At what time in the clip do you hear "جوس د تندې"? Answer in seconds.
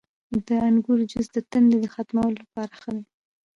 1.11-1.87